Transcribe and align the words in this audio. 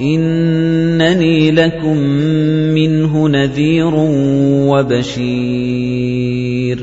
إِنَّنِي 0.00 1.50
لَكُم 1.50 1.96
مِّنْهُ 2.74 3.28
نَذِيرٌ 3.28 3.94
وَبَشِيرٌ. 4.68 6.78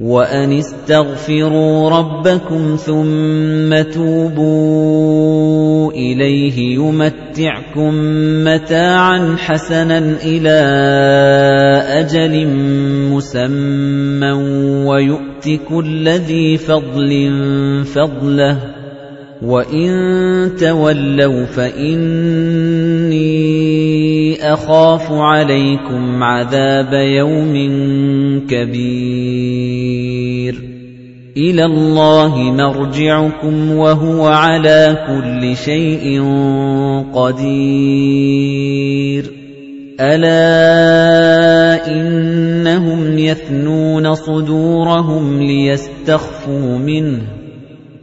وَأَنِ 0.00 0.52
اسْتَغْفِرُوا 0.52 1.90
رَبَّكُمْ 1.90 2.76
ثُمَّ 2.76 3.82
تُوبُوا 3.92 5.92
إِلَيْهِ 5.92 6.74
يُمَتِّعْكُم 6.74 7.94
مَّتَاعًا 8.44 9.36
حَسَنًا 9.36 9.98
إِلَىٰ 10.24 10.60
أَجَلٍ 12.00 12.46
مُّسَمًّى 13.12 14.32
وَيُؤْتِ 14.86 15.48
كُلَّ 15.68 16.08
ذِي 16.08 16.56
فَضْلٍ 16.56 17.30
فَضْلَهُ 17.84 18.54
ۖ. 18.54 18.69
وَإِن 19.42 19.90
تَوَلَّوْا 20.60 21.44
فَإِنِّي 21.44 23.24
أَخَافُ 24.52 25.12
عَلَيْكُمْ 25.12 26.22
عَذَابَ 26.22 26.92
يَوْمٍ 26.92 27.54
كَبِيرٍ 28.48 29.80
إِلَى 31.36 31.64
اللَّهِ 31.64 32.36
مَرْجِعُكُمْ 32.36 33.70
وَهُوَ 33.72 34.26
عَلَىٰ 34.28 35.06
كُلِّ 35.08 35.56
شَيْءٍ 35.56 36.22
قَدِيرٌ 37.14 38.60
أَلَا 40.00 40.36
إِنَّهُمْ 41.88 43.18
يَثْنُونَ 43.18 44.14
صُدُورَهُمْ 44.14 45.42
لِيَسْتَخْفُوا 45.42 46.78
مِنْهُ 46.78 47.39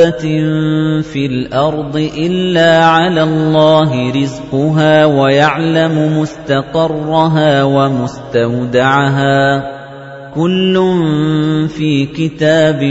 دَابَّةٍ 0.00 1.02
فِي 1.02 1.26
الْأَرْضِ 1.26 1.96
إِلَّا 1.96 2.84
عَلَى 2.84 3.22
اللَّهِ 3.22 4.10
رِزْقُهَا 4.12 5.04
وَيَعْلَمُ 5.04 6.18
مُسْتَقَرَّهَا 6.20 7.64
وَمُسْتَوْدَعَهَا 7.64 9.60
ۚ 9.60 9.64
كُلٌّ 10.34 10.74
فِي 11.68 12.06
كِتَابٍ 12.06 12.82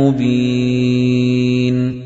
مُّبِينٍ 0.00 2.01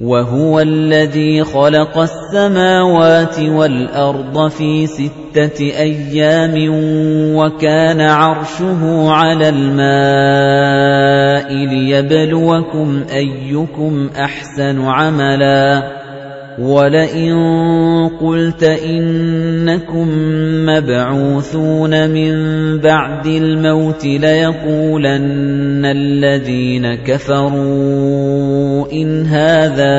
وَهُوَ 0.00 0.60
الَّذِي 0.60 1.44
خَلَقَ 1.44 1.98
السَّمَاوَاتِ 1.98 3.38
وَالْأَرْضَ 3.40 4.48
فِي 4.48 4.86
سِتَّةِ 4.86 5.60
أَيَّامٍ 5.60 6.54
وَكَانَ 7.36 8.00
عَرْشُهُ 8.00 9.10
عَلَى 9.12 9.48
الْمَاءِ 9.48 9.92
لِيَبْلُوَكُمْ 11.52 13.04
أَيُّكُمْ 13.12 14.10
أَحْسَنُ 14.16 14.84
عَمَلًا 14.84 15.80
ۗ 15.80 15.99
وَلَئِن 16.60 17.32
قُلْتَ 18.20 18.62
إِنَّكُم 18.62 20.08
مَّبْعُوثُونَ 20.68 22.10
مِن 22.10 22.32
بَعْدِ 22.78 23.26
الْمَوْتِ 23.26 24.04
لَيَقُولَنَّ 24.04 25.84
الَّذِينَ 25.84 26.94
كَفَرُوا 26.94 28.92
إِنْ 28.92 29.26
هَٰذَا 29.26 29.96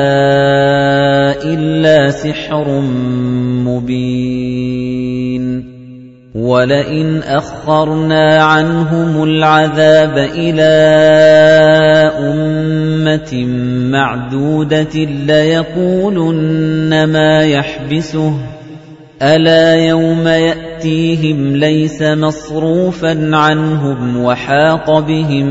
إِلَّا 1.44 2.10
سِحْرٌ 2.10 2.80
مُّبِينٌ 3.66 5.01
وَلَئِنْ 6.34 7.22
أَخَّرْنَا 7.22 8.42
عَنْهُمُ 8.42 9.22
الْعَذَابَ 9.24 10.18
إِلَىٰ 10.18 10.64
أُمَّةٍ 12.18 13.44
مَّعْدُودَةٍ 13.92 14.94
لَّيَقُولُنَّ 15.26 17.04
مَا 17.08 17.42
يَحْبِسُهُ 17.44 18.30
ۗ. 18.30 18.34
أَلَا 19.22 19.74
يَوْمَ 19.74 20.28
يَأْتِيهِمْ 20.28 21.56
لَيْسَ 21.56 22.02
مَصْرُوفًا 22.02 23.30
عَنْهُمْ 23.36 24.24
وَحَاقَ 24.24 24.98
بِهِم 25.00 25.46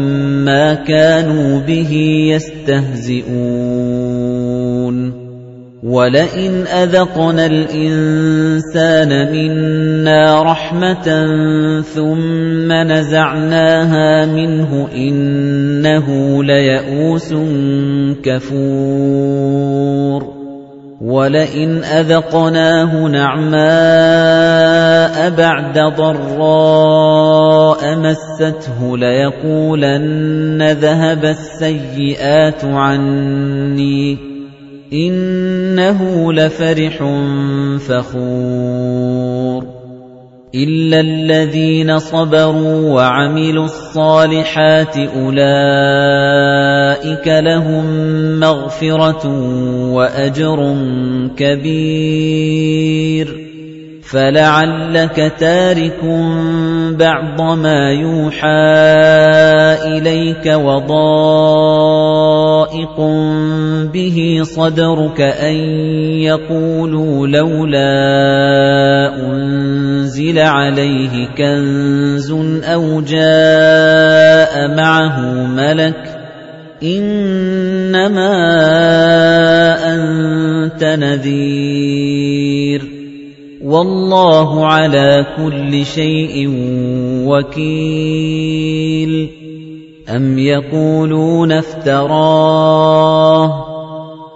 مَّا 0.45 0.73
كَانُوا 0.73 1.59
بِهِ 1.59 1.93
يَسْتَهْزِئُونَ. 2.33 4.10
وَلَئِنْ 5.81 6.67
أَذَقْنَا 6.67 7.45
الْإِنسَانَ 7.45 9.11
مِنَّا 9.33 10.43
رَحْمَةً 10.43 11.07
ثُمَّ 11.81 12.69
نَزَعْنَاهَا 12.71 14.25
مِنْهُ 14.25 14.87
إِنَّهُ 14.95 16.07
لَيَئُوسٌ 16.43 17.33
كَفُورٌ 18.23 20.21
وَلَئِنْ 21.01 21.83
أَذَقْنَاهُ 21.83 23.07
نَعْمَاءَ 23.07 23.59
بَعْدَ 25.29 25.79
ضَرَّاءَ 25.97 27.81
مَسَّتْهُ 27.97 28.97
لَيَقُولَنَّ 28.97 30.61
ذَهَبَ 30.71 31.25
السَّيِّئَاتُ 31.25 32.65
عَنِّي 32.65 34.30
إِنَّهُ 34.93 36.33
لَفَرِحٌ 36.33 37.03
فَخُورٌ. 37.87 39.65
إِلَّا 40.55 40.99
الَّذِينَ 40.99 41.99
صَبَرُوا 41.99 42.91
وَعَمِلُوا 42.91 43.65
الصَّالِحَاتِ 43.65 44.97
أُولَئِكَ 44.97 45.37
لَهُم 47.27 47.85
مَّغْفِرَةٌ 48.39 49.27
وَأَجْرٌ 49.93 50.75
كَبِيرٌ. 51.37 53.40
فَلَعَلَّكَ 54.11 55.33
تَارِكٌ 55.39 56.03
بَعْضَ 56.99 57.41
مَا 57.41 57.91
يُوحَىٰ 57.91 58.47
إِلَيْكَ 59.87 60.45
وَضَائِقٌ 60.45 60.97
بِهِ 63.93 64.39
صَدْرُكَ 64.43 65.21
أَن 65.21 65.55
يَقُولُوا 66.27 67.27
لَوْلَا 67.27 67.95
أُنزِلَ 69.31 70.39
عَلَيْهِ 70.39 71.27
كَنزٌ 71.37 72.31
أَوْ 72.67 73.01
جَاءَ 73.01 74.75
مَعَهُ 74.75 75.21
مَلَكٌ 75.47 75.95
ۚ 76.05 76.07
إِنَّمَا 76.83 78.33
أَنتَ 79.93 80.83
نَذِيرٌ 80.83 82.10
وَاللَّهُ 83.71 84.65
عَلَىٰ 84.65 85.25
كُلِّ 85.37 85.85
شَيْءٍ 85.85 86.47
وَكِيلٌ. 87.27 89.29
أَمْ 90.15 90.39
يَقُولُونَ 90.39 91.51
افْتَرَاهُ 91.51 93.47
ۖ؟ 93.47 93.51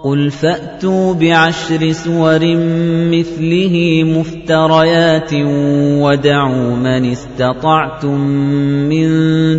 قُلْ 0.04 0.30
فَأْتُوا 0.30 1.14
بِعَشْرِ 1.14 1.92
سُوَرٍ 1.92 2.56
مِّثْلِهِ 3.10 4.02
مُفْتَرَيَاتٍ 4.04 5.34
وَادْعُوا 6.02 6.76
مَنِ 6.76 7.10
اسْتَطَعْتُم 7.10 8.20
مِّن 8.88 9.08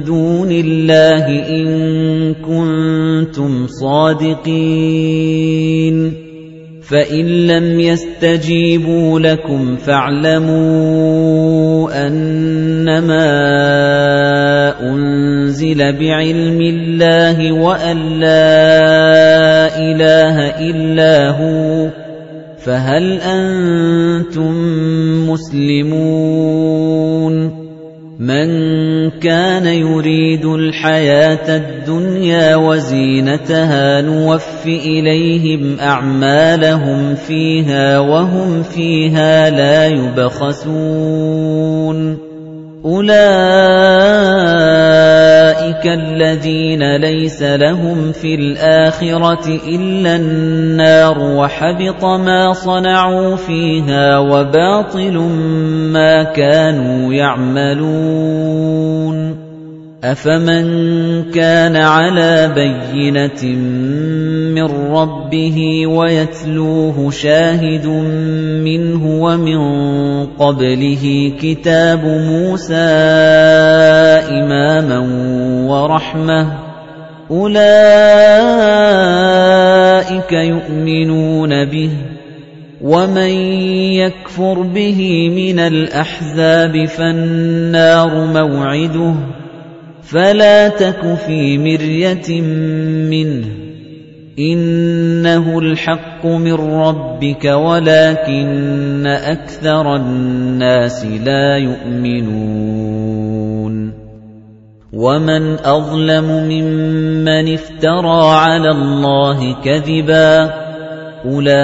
دُونِ 0.03 0.51
اللَّهِ 0.51 1.25
إِن 1.49 2.33
كُنتُمْ 2.33 3.67
صَادِقِينَ. 3.67 6.26
فَإِن 6.87 7.25
لَّمْ 7.25 7.79
يَسْتَجِيبُوا 7.79 9.19
لَكُمْ 9.19 9.75
فَاعْلَمُوا 9.75 10.47
أَنَّمَا 12.07 13.27
أُنزِلَ 14.79 15.93
بِعِلْمِ 15.99 16.61
اللَّهِ 16.61 17.51
وَأَن 17.51 17.97
لَّا 18.19 19.67
إِلَٰهَ 19.77 20.59
إِلَّا 20.59 21.29
هُوَ 21.29 21.89
فَهَلْ 22.57 23.19
أَنتُم 23.21 24.53
مُّسْلِمُونَ 25.29 26.47
مَن 28.19 28.49
كَانَ 29.21 29.65
يُرِيدُ 29.65 30.45
الْحَيَاةَ 30.45 31.55
الدُّنْيَا 31.57 32.55
وَزِينَتَهَا 32.55 34.01
نُوَفِّ 34.01 34.65
إِلَيْهِمْ 34.65 35.79
أَعْمَالَهُمْ 35.79 37.15
فِيهَا 37.15 37.99
وَهُمْ 37.99 38.63
فِيهَا 38.63 39.49
لَا 39.49 39.87
يُبْخَسُونَ. 39.87 41.07
أُولَئِكَ 42.85 43.17
الَّذِينَ 45.87 46.95
لَيْسَ 46.95 47.43
لَهُمْ 47.43 48.11
فِي 48.11 48.35
الْآخِرَةِ 48.35 49.47
إِلَّا 49.67 50.15
النَّارُ 50.15 51.19
وَحَبِطَ 51.19 52.05
مَا 52.05 52.53
صَنَعُوا 52.53 53.35
فِيهَا 53.35 54.17
وَبَاطِلٌ 54.17 55.17
مَا 55.89 56.23
كَانُوا 56.23 57.13
يَعْمَلُونَ 57.13 58.67
أَفَمَن 60.03 60.65
كَانَ 61.31 61.75
عَلَى 61.75 62.51
بَيِّنَةٍ 62.55 63.43
مِّن 64.57 64.91
رَّبِّهِ 64.91 65.87
وَيَتْلُوهُ 65.87 67.11
شَاهِدٌ 67.11 67.87
مِّنْهُ 68.65 69.21
وَمِن 69.21 69.59
قَبْلِهِ 70.25 71.33
كِتَابُ 71.41 72.03
مُوسَىٰ 72.05 72.75
إِمَامًا 74.33 74.99
وَرَحْمَةً 75.69 76.47
أُولَٰئِكَ 77.31 77.61
يُؤْمِنُونَ 80.31 81.65
بِهِ 81.65 81.89
وَمَن 82.81 83.31
يَكْفُرْ 84.01 84.61
بِهِ 84.61 85.29
مِنَ 85.29 85.59
الْأَحْزَابِ 85.59 86.85
فَالنَّارُ 86.85 88.25
مَوْعِدُهُ 88.25 89.13
فَلَا 90.01 90.67
تَكُ 90.67 91.15
فِي 91.27 91.57
مِرْيَةٍ 91.57 92.41
مِّنْهُ 93.13 93.66
إِنَّهُ 94.39 95.59
الْحَقُّ 95.59 96.25
مِن 96.25 96.53
رَّبِّكَ 96.53 97.45
وَلَكِنَّ 97.45 99.07
أَكْثَرَ 99.07 99.95
النَّاسِ 99.95 101.05
لَا 101.05 101.57
يُؤْمِنُونَ. 101.57 102.67
وَمَنْ 104.93 105.57
أَظْلَمُ 105.65 106.25
مِمَّنِ 106.49 107.53
افْتَرَىٰ 107.53 108.31
عَلَى 108.31 108.71
اللَّهِ 108.71 109.55
كَذِبًا 109.63 110.66
أُولَئِكَ 111.27 111.55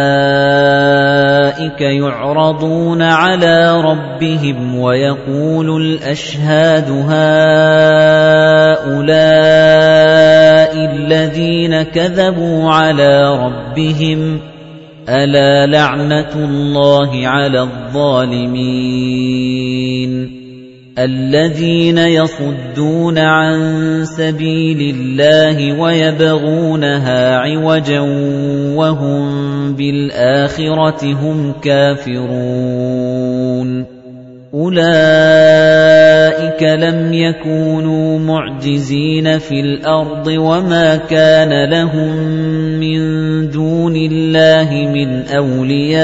يُعْرَضُونَ 1.81 3.01
عَلَىٰ 3.01 3.81
رَبِّهِمْ 3.81 4.75
وَيَقُولُ 4.80 5.81
الْأَشْهَادُ 5.81 6.89
هَٰؤُلَاءِ 6.89 7.13
الَّذِينَ 10.95 11.81
كَذَبُوا 11.83 12.71
عَلَىٰ 12.71 13.38
رَبِّهِمْ 13.45 14.38
ۚ 14.38 14.42
أَلَا 15.10 15.65
لَعْنَةُ 15.65 16.33
اللَّهِ 16.36 17.27
عَلَى 17.27 17.62
الظَّالِمِينَ 17.62 18.83
الَّذِينَ 21.00 21.98
يَصُدُّونَ 21.98 23.18
عَن 23.18 23.56
سَبِيلِ 24.06 24.95
اللَّهِ 24.95 25.80
وَيَبْغُونَهَا 25.81 27.36
عِوَجًا 27.38 28.00
وَهُم 28.78 29.25
بِالْآخِرَةِ 29.74 31.04
هُمْ 31.04 31.54
كَافِرُونَ. 31.63 33.86
أُولَئِكَ 34.54 36.63
لَمْ 36.63 37.13
يَكُونُوا 37.13 38.19
مُعْجِزِينَ 38.19 39.39
فِي 39.39 39.60
الْأَرْضِ 39.60 40.28
وَمَا 40.28 40.96
كَانَ 40.96 41.69
لَهُم 41.69 42.16
مِّن 42.80 43.00
دُونِ 43.50 43.96
اللَّهِ 43.96 44.69
مِنْ 44.94 45.28
أَوْلِيَاءَ. 45.28 46.04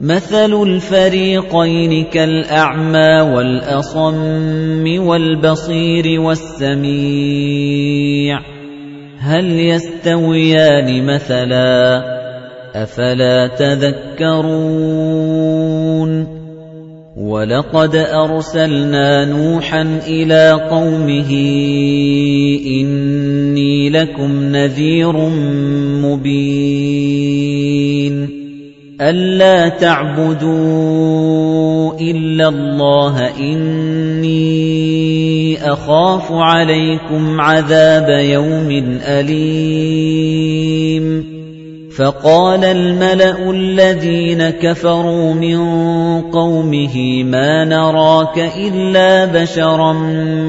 مَثَلُ 0.00 0.62
الْفَرِيقَيْنِ 0.62 2.04
كَالْأَعْمَىٰ 2.04 3.20
وَالْأَصَمِّ 3.20 5.06
وَالْبَصِيرِ 5.06 6.20
وَالسَّمِيعِ. 6.20 8.40
هَلْ 9.18 9.60
يَسْتَوِيَانِ 9.60 11.06
مَثَلًا 11.06 12.00
ۚ؟ 12.00 12.04
أَفَلَا 12.76 13.46
تَذَكَّرُونَ؟ 13.46 14.66
وَلَقَدْ 17.16 17.96
أَرْسَلْنَا 17.96 19.24
نُوحًا 19.24 20.00
إِلَىٰ 20.08 20.68
قَوْمِهِ 20.70 21.30
إِنِّي 22.66 23.90
لَكُمْ 23.90 24.42
نَذِيرٌ 24.42 25.28
مُّبِينٌ. 26.04 28.35
أَلَّا 29.00 29.68
تَعْبُدُوا 29.68 30.50
إِلَّا 32.00 32.48
اللَّهَ 32.48 33.36
إِنِّي 33.36 34.38
أَخَافُ 35.72 36.32
عَلَيْكُمْ 36.32 37.40
عَذَابَ 37.40 38.08
يَوْمٍ 38.08 38.98
أَلِيمٍ 39.02 40.16
فَقَالَ 41.96 42.64
الْمَلَأُ 42.64 43.50
الَّذِينَ 43.50 44.50
كَفَرُوا 44.50 45.34
مِن 45.34 45.58
قَوْمِهِ 46.30 47.24
مَا 47.24 47.64
نَرَاكَ 47.64 48.38
إِلَّا 48.38 49.24
بَشَرًا 49.24 49.92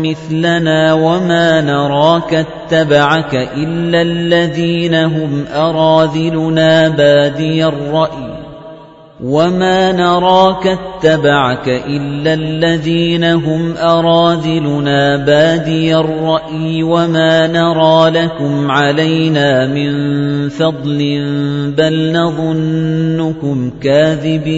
مِثْلَنَا 0.03 0.93
وَمَا 0.93 1.61
نَرَاكَ 1.61 2.33
اتَّبَعَكَ 2.33 3.35
إِلَّا 3.35 4.01
الَّذِينَ 4.01 4.95
هُمْ 4.95 5.45
أَرَاذِلُنَا 5.55 6.89
بَادِيَ 6.89 7.65
الرَّأْيِ. 7.65 8.46
وَمَا 9.23 9.91
نَرَاكَ 9.91 10.67
اتَّبَعَكَ 10.67 11.67
إِلَّا 11.69 12.33
الَّذِينَ 12.33 13.23
هُمْ 13.23 13.77
أَرَاذِلُنَا 13.77 15.25
بَادِيَ 15.25 15.95
الرَّأْيِ 15.97 16.83
وَمَا 16.83 17.47
نَرَىٰ 17.47 18.11
لَكُمْ 18.13 18.71
عَلَيْنَا 18.71 19.67
مِن 19.73 20.49
فَضْلٍ 20.49 20.97
بَلْ 21.77 22.13
نَظُنُّكُمْ 22.13 23.71
كَاذِبِينَ 23.81 24.57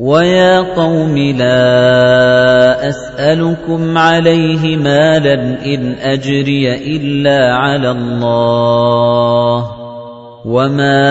وَيَا 0.00 0.60
قَوْمِ 0.60 1.12
لَا 1.12 2.88
أَسْأَلُكُمْ 2.88 3.98
عَلَيْهِ 3.98 4.76
مَالًا 4.76 5.34
إِنْ 5.64 5.94
أَجْرِيَ 6.00 6.96
إِلَّا 6.96 7.54
عَلَى 7.54 7.90
اللَّهِ 7.90 9.70
وَمَا 10.44 11.04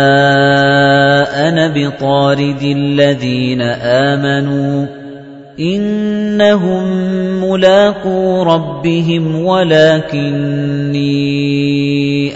أَنَا 1.49 1.67
بِطَارِدِ 1.67 2.61
الَّذِينَ 2.61 3.61
آمَنُوا 3.61 4.85
إِنَّهُم 5.59 6.83
مُّلَاقُو 7.45 8.43
رَبِّهِمْ 8.43 9.45
وَلَكِنِّي 9.45 11.05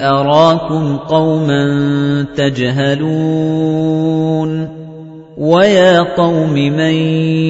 أَرَاكُمْ 0.07 0.97
قَوْمًا 0.97 1.65
تَجْهَلُونَ 2.37 4.03
وَيَا 5.37 5.99
قَوْمِ 6.13 6.53
مَن 6.53 6.93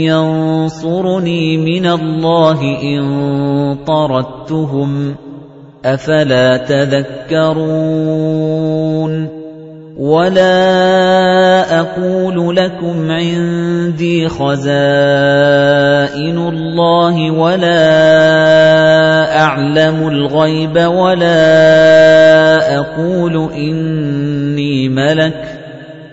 يَنصُرُنِي 0.07 1.57
مِنَ 1.57 1.85
اللَّهِ 1.85 2.59
إِن 2.83 3.03
طَرَدتُّهُمْ 3.83 5.13
ۚ 5.13 5.15
أَفَلَا 5.85 6.57
تَذَكَّرُونَ 6.57 7.83
وَلَا 9.99 11.79
أَقُولُ 11.79 12.55
لَكُمْ 12.55 13.11
عِندِي 13.11 14.27
خَزَائِنُ 14.29 16.37
اللَّهِ 16.37 17.31
وَلَا 17.31 17.83
أَعْلَمُ 19.43 20.07
الْغَيْبَ 20.07 20.75
وَلَا 20.77 22.79
أَقُولُ 22.79 23.53
إِنِّي 23.53 24.89
مَلَكٌ 24.89 25.52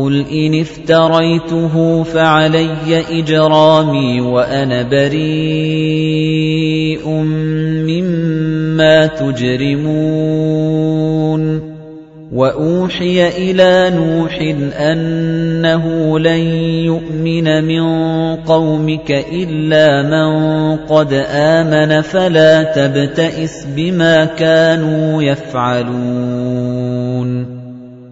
قُلْ 0.00 0.24
إِنِ 0.32 0.60
افْتَرَيْتُهُ 0.60 2.02
فَعَلَيَّ 2.02 3.20
إِجْرَامِي 3.20 4.20
وَأَنَا 4.20 4.82
بَرِيءٌ 4.82 6.28
مِّمَّا 7.84 9.06
تُجْرِمُونَ 9.06 10.40
وَأُوحِيَ 12.32 13.28
إِلَى 13.28 13.92
نُوحٍ 13.96 14.38
أَنَّهُ 14.80 16.18
لَن 16.18 16.42
يُؤْمِنَ 16.88 17.64
مِن 17.64 17.84
قَوْمِكَ 18.36 19.10
إِلَّا 19.32 20.02
مَن 20.02 20.30
قَدْ 20.76 21.12
آمَنَ 21.28 22.00
فَلَا 22.00 22.62
تَبْتَئِسْ 22.62 23.66
بِمَا 23.76 24.24
كَانُوا 24.24 25.22
يَفْعَلُونَ 25.22 26.59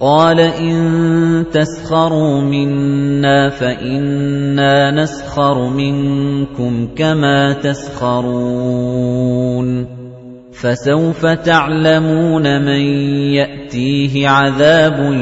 قَالَ 0.00 0.40
إِن 0.40 1.44
تَسْخَرُوا 1.50 2.40
مِنَّا 2.40 3.50
فَإِنَّا 3.50 4.90
نَسْخَرُ 4.90 5.68
مِنكُمْ 5.68 6.88
كَمَا 6.96 7.52
تَسْخَرُونَ 7.52 8.78
فَسَوْفَ 10.52 11.26
تَعْلَمُونَ 11.26 12.64
مَن 12.64 12.82
يَأْتِيهِ 13.34 14.28
عَذَابٌ 14.28 15.12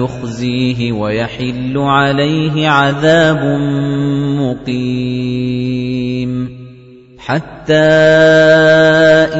يُخْزِيهِ 0.00 0.92
وَيَحِلُّ 0.92 1.78
عَلَيْهِ 1.78 2.68
عَذَابٌ 2.68 3.44
مُّقِيمٌ 4.40 5.81
حَتَّى 7.26 7.74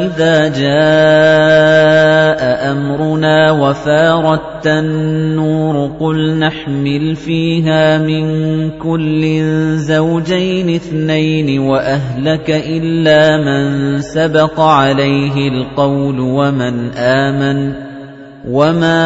إِذَا 0.07 0.49
جَاءَ 0.55 2.41
أَمْرُنَا 2.73 3.51
وَفَارَتِ 3.51 4.67
النُّورُ 4.67 5.91
قُلْ 6.01 6.39
نَحْمِلُ 6.39 7.17
فِيهَا 7.17 7.99
مِن 7.99 8.25
كُلٍّ 8.79 9.23
زَوْجَيْنِ 9.77 10.75
اثْنَيْنِ 10.75 11.59
وَأَهْلَكَ 11.59 12.51
إِلَّا 12.51 13.37
مَن 13.43 13.99
سَبَقَ 14.01 14.61
عَلَيْهِ 14.61 15.49
الْقَوْلُ 15.49 16.21
وَمَنْ 16.21 16.91
آمَنَ 16.97 17.75
وَمَا 18.49 19.03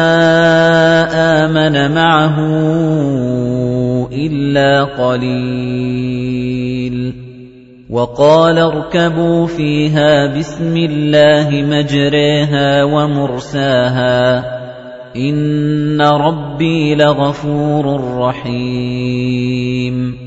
آمَنَ 1.45 1.95
مَعَهُ 1.95 2.37
إِلَّا 4.13 4.83
قَلِيلٌ 4.83 6.27
وَقَالَ 7.89 8.59
ارْكَبُوا 8.59 9.47
فِيهَا 9.47 10.37
بِسْمِ 10.37 10.77
اللَّهِ 10.77 11.49
مَجْرَاهَا 11.63 12.83
وَمُرْسَاهَا 12.83 14.41
ۚ 14.41 14.45
إِنَّ 15.17 16.01
رَبِّي 16.01 16.95
لَغَفُورٌ 16.95 17.85
رَّحِيمٌ 18.19 20.26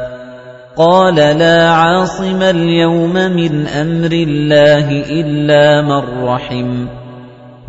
قَالَ 0.77 1.15
لَا 1.15 1.69
عَاصِمَ 1.69 2.41
الْيَوْمَ 2.41 3.13
مِنْ 3.13 3.67
أَمْرِ 3.67 4.11
اللَّهِ 4.11 5.21
إِلَّا 5.21 5.81
مَن 5.81 6.23
رَّحِمَ. 6.23 6.87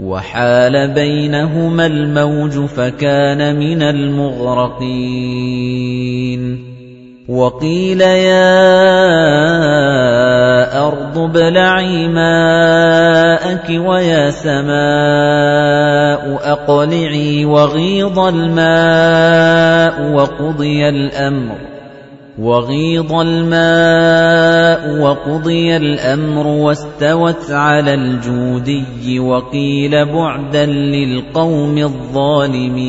وَحَالَ 0.03 0.95
بَيْنَهُمَا 0.95 1.87
الْمَوْجُ 1.87 2.67
فَكَانَ 2.67 3.57
مِنَ 3.57 3.83
الْمُغْرَقِينَ. 3.83 6.73
وَقِيلَ 7.29 8.01
يَا 8.01 8.79
أَرْضُ 10.89 11.19
ابْلَعِي 11.19 12.09
مَاءَكِ 12.09 13.71
وَيَا 13.71 14.31
سَمَاءُ 14.31 16.41
أَقْلِعِي 16.53 17.45
وَغِيضَ 17.45 18.19
الْمَاءُ 18.19 20.13
وَقُضِيَ 20.13 20.89
الْأَمْرُ. 20.89 21.72
وَغِيضَ 22.43 23.13
الْمَاءُ 23.13 25.01
وَقُضِيَ 25.01 25.77
الْأَمْرُ 25.77 26.47
وَاسْتَوَتْ 26.47 27.51
عَلَى 27.51 27.95
الْجُودِيِّ 27.95 29.19
وَقِيلَ 29.19 30.05
بُعْدًا 30.05 30.67
لِلْقَوْمِ 30.67 31.79
الظَّالِمِينَ. 31.79 32.83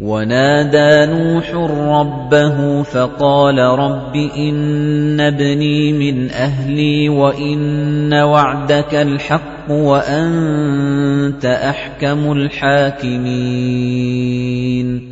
وَنَادَىٰ 0.00 1.06
نُوحٌ 1.06 1.54
رَّبَّهُ 1.70 2.82
فَقَالَ 2.82 3.58
رَبِّ 3.58 4.16
إِنَّ 4.36 5.20
ابْنِي 5.20 5.92
مِنْ 5.92 6.30
أَهْلِي 6.30 7.08
وَإِنَّ 7.08 8.14
وَعْدَكَ 8.14 8.94
الْحَقُّ 8.94 9.70
وَأَنتَ 9.70 11.44
أَحْكَمُ 11.44 12.32
الْحَاكِمِينَ. 12.32 15.11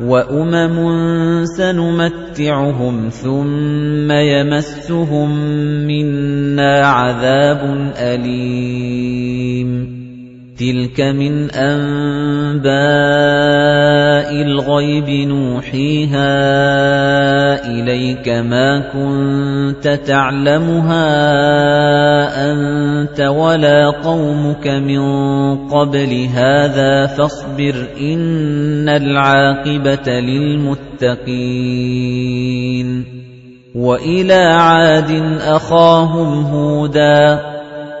وَأُمَمٌ 0.00 0.76
سَنُمَتِّعُهُمْ 1.44 3.08
ثُمَّ 3.08 4.12
يَمَسُّهُم 4.12 5.30
مِّنَّا 5.86 6.86
عَذَابٌ 6.86 7.92
أَلِيمٌ 7.98 9.97
تِلْكَ 10.58 11.00
مِنْ 11.00 11.50
أَنبَاءِ 11.50 12.68
الْغَيْبِ 14.42 15.08
نُوحِيهَا 15.28 16.30
إِلَيْكَ 17.70 18.28
مَا 18.28 18.78
كُنتَ 18.90 19.88
تَعْلَمُهَا 19.88 21.06
أَنتَ 22.50 23.20
وَلَا 23.20 23.90
قَوْمُكَ 23.90 24.66
مِن 24.68 25.02
قَبْلِ 25.68 26.28
هَٰذَا 26.34 27.06
فَاصْبِرْ 27.06 27.86
إِنَّ 28.00 28.88
الْعَاقِبَةَ 28.88 30.20
لِلْمُتَّقِينَ 30.20 31.28
وَإِلَىٰ 33.74 34.44
عَادٍ 34.58 35.10
أَخَاهُمْ 35.40 36.44
هُودًا 36.44 37.57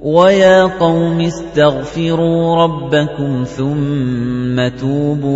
وَيَا 0.00 0.64
قَوْمِ 0.80 1.20
اسْتَغْفِرُوا 1.20 2.56
رَبَّكُمْ 2.56 3.44
ثُمَّ 3.44 4.68
تُوبُوا 4.80 5.30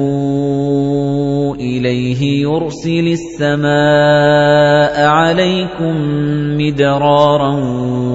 إِلَيْهِ 1.56 2.42
يُرْسِلِ 2.42 3.16
السَّمَاءَ 3.20 5.06
عَلَيْكُم 5.06 5.94
مِّدْرَارًا 6.56 7.52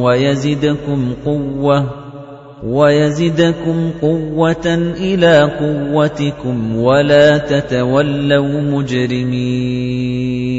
وَيَزِدْكُمْ 0.01 1.13
قُوَّةً 1.25 1.85
وَيَزِدْكُمْ 2.63 3.91
قُوَّةً 4.01 4.67
إِلَىٰ 4.99 5.51
قُوَّتِكُمْ 5.59 6.75
وَلَا 6.75 7.37
تَتَوَلَّوْا 7.37 8.61
مُجْرِمِينَ 8.61 10.58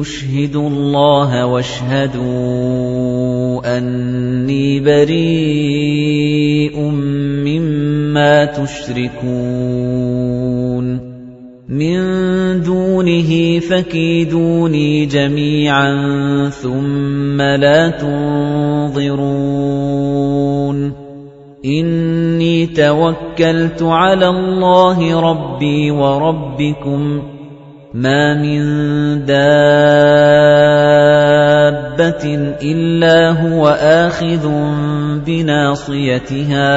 أُشْهِدُ 0.00 0.56
اللَّهَ 0.56 1.46
وَاشْهَدُوا 1.46 2.24
أَنِّي 3.78 4.80
بَرِيءٌ 4.80 6.78
مِّمَّا 7.44 8.44
تُشْرِكُونَ. 8.44 9.24
مِن 11.68 12.00
دُونِهِ 12.60 13.58
فَكِيدُونِي 13.58 15.06
جَمِيعًا 15.06 15.94
ثُمَّ 16.48 17.42
لَا 17.42 17.88
تُنظِرُونِ. 17.88 19.14
إِنِّي 21.64 22.66
تَوَكَّلْتُ 22.66 23.82
عَلَى 23.82 24.28
اللَّهِ 24.28 25.20
رَبِّي 25.20 25.90
وَرَبِّكُم 25.90 27.22
مَّا 27.94 28.34
مِن 28.42 28.58
دَابَّةٍ 29.22 29.44
إِلَّا 32.62 33.30
هُوَ 33.30 33.68
آخِذٌ 33.78 34.48
بِنَاصِيَتِهَا 35.26 36.74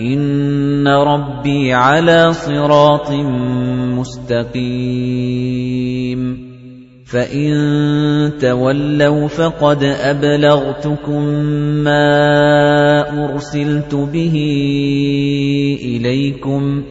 إِنَّ 0.00 0.88
رَبِّي 0.88 1.72
عَلَى 1.74 2.32
صِرَاطٍ 2.32 3.10
مُّسْتَقِيمٍ 3.98 4.60
فَإِن 7.10 7.52
تَوَلَّوْا 8.38 9.28
فَقَدْ 9.28 9.84
أَبْلَغْتُكُم 9.84 11.22
مَّا 11.82 12.06
أُرْسِلْتُ 13.24 13.94
بِهِ 13.94 14.36
إِلَيْكُمْ 15.82 16.82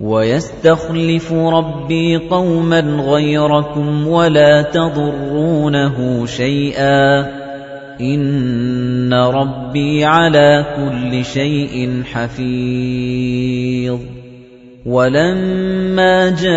وَيَسْتَخْلِفُ 0.00 1.32
رَبِّي 1.32 2.16
قَوْمًا 2.16 2.80
غَيْرَكُمْ 2.80 4.08
وَلَا 4.08 4.62
تَضُرُّونَهُ 4.62 6.26
شَيْئًا. 6.26 7.20
إِنَّ 8.00 9.14
رَبِّي 9.14 10.04
عَلَى 10.04 10.66
كُلِّ 10.76 11.24
شَيْءٍ 11.24 12.02
حَفِيظٌ. 12.12 14.13
وَلَمَّا 14.84 16.28
جَاءَ 16.36 16.54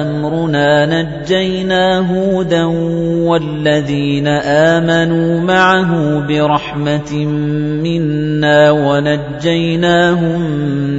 أَمْرُنَا 0.00 0.86
نَجَّيْنَا 0.88 1.84
هُودًا 2.08 2.64
وَالَّذِينَ 3.28 4.26
آمَنُوا 4.48 5.40
مَعَهُ 5.40 6.20
بِرَحْمَةٍ 6.24 7.12
مِنَّا 7.84 8.70
وَنَجَّيْنَاهُم 8.70 10.40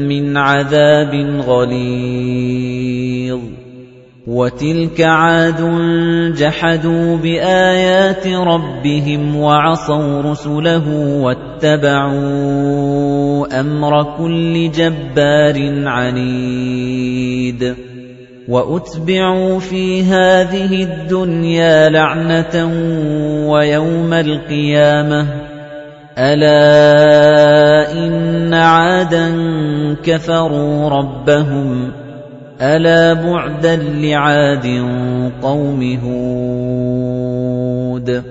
مِّنْ 0.05 0.37
عَذَابٍ 0.37 1.13
غَلِيظٍ. 1.49 3.39
وَتِلْكَ 4.27 5.01
عَادٌ 5.01 5.61
جَحَدُوا 6.37 7.17
بِآيَاتِ 7.17 8.27
رَبِّهِمْ 8.27 9.35
وَعَصَوْا 9.35 10.21
رُسُلَهُ 10.21 10.85
وَاتَّبَعُوا 11.25 13.18
أَمْرَ 13.45 14.17
كُلِّ 14.17 14.71
جَبَّارٍ 14.71 15.87
عَنِيدٍ 15.87 17.75
وَأُتْبِعُوا 18.49 19.59
فِي 19.59 20.03
هَٰذِهِ 20.03 20.83
الدُّنْيَا 20.83 21.89
لَعْنَةً 21.89 22.71
وَيَوْمَ 23.51 24.13
الْقِيَامَةِ. 24.13 25.27
أَلَا 26.17 27.93
إِنَّ 27.93 28.53
عَادًا 28.53 29.31
كَفَرُوا 30.03 30.89
رَبَّهُمْ. 30.89 31.91
أَلَا 32.61 33.13
بُعْدًا 33.13 33.75
لِّعَادٍ 33.75 34.67
قَوْمِ 35.41 35.99
هُودٍ. 36.03 38.23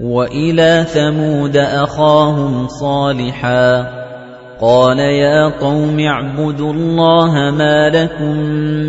وَإِلَىٰ 0.00 0.84
ثَمُودَ 0.88 1.56
أَخَاهُمْ 1.56 2.66
صَالِحًا. 2.66 4.03
قَالَ 4.60 4.98
يَا 4.98 5.48
قَوْمِ 5.58 6.00
اعْبُدُوا 6.00 6.72
اللَّهَ 6.72 7.50
مَا 7.50 7.90
لَكُم 7.90 8.36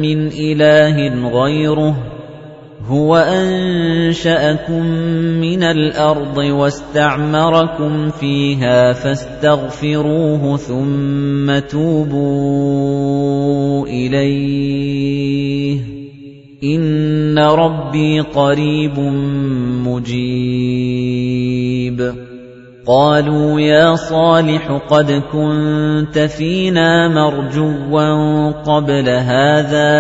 مِّنْ 0.01 0.27
إِلَٰهٍ 0.27 0.97
غَيْرُهُ 1.29 1.95
هُوَ 2.87 3.15
أَنشَأَكُم 3.15 4.85
مِّنَ 5.41 5.63
الْأَرْضِ 5.63 6.37
وَاسْتَعْمَرَكُمْ 6.37 8.09
فِيهَا 8.09 8.93
فَاسْتَغْفِرُوهُ 8.93 10.57
ثُمَّ 10.57 11.59
تُوبُوا 11.59 12.67
إِلَيْهِ 13.87 15.79
إِنَّ 16.63 17.39
رَبِّي 17.39 18.19
قَرِيبٌ 18.19 18.99
مُّجِيبٌ 19.87 21.05
قَالُوا 22.85 23.59
يَا 23.61 23.95
صَالِحُ 23.95 24.71
قَدْ 24.89 25.11
كُنتَ 25.33 26.19
فِينَا 26.19 27.07
مَرْجُوًّا 27.07 28.09
قَبْلَ 28.61 29.09
هَٰذَا 29.09 29.93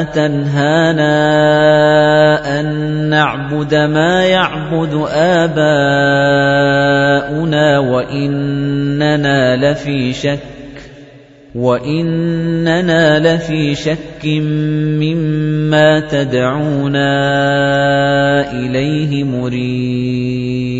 أَتَنْهَانَا 0.00 1.16
أَن 2.60 2.66
نَّعْبُدَ 3.10 3.74
مَا 3.74 4.24
يَعْبُدُ 4.24 5.04
آبَاؤُنَا 5.08 5.58
وَإِنَّنَا 7.78 9.56
لَفِي 9.56 10.12
شَكٍّ 10.12 10.60
وَإِنَّنَا 11.54 13.18
لَفِي 13.18 13.74
شَكٍّ 13.74 14.24
مِّمَّا 15.00 16.00
تَدْعُونَا 16.00 17.10
إِلَيْهِ 18.52 19.24
مُرِيبٍ 19.24 20.79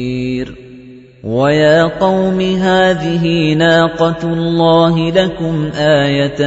وَيَا 1.23 1.83
قَوْمِ 2.01 2.41
هَٰذِهِ 2.41 3.53
نَاقَةُ 3.53 4.23
اللَّهِ 4.25 5.09
لَكُمْ 5.11 5.69
آيَةً 5.77 6.41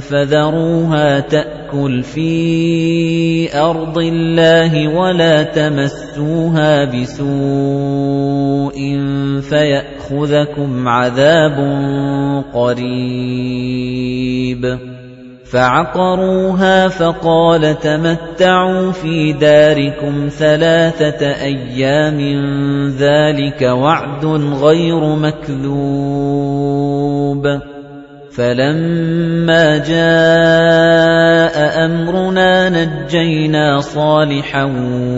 فَذَرُوهَا 0.00 1.20
تَأْكُلْ 1.20 2.02
فِي 2.02 3.54
أَرْضِ 3.54 3.98
اللَّهِ 3.98 4.88
وَلَا 4.88 5.42
تَمَسُّوهَا 5.42 6.84
بِسُوءٍ 6.84 8.74
فَيَأْخُذَكُمْ 9.40 10.88
عَذَابٌ 10.88 11.56
قَرِيبٌ 12.54 13.98
فَعَقَرُوهَا 15.52 16.88
فَقَالَ 16.88 17.78
تَمَتَّعُوا 17.78 18.92
فِي 18.92 19.32
دَارِكُمْ 19.32 20.28
ثَلَاثَةَ 20.28 21.26
أَيَّامٍ 21.44 22.18
ذَلِكَ 22.98 23.62
وَعْدٌ 23.62 24.24
غَيْرُ 24.62 25.16
مَكْذُوبٍ. 25.16 26.38
فَلَمَّا 28.36 29.76
جَاءَ 29.76 31.56
أَمْرُنَا 31.84 32.68
نَجَّيْنَا 32.68 33.80
صَالِحًا 33.80 34.64